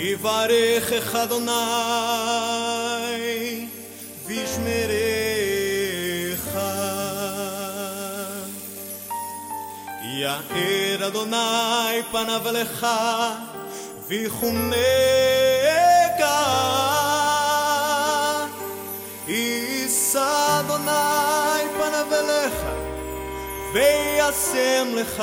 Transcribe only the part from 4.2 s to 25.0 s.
וישמרך. יאר אדוני פניו אליך ויחונך. יישא אדוני פניו אליך וישם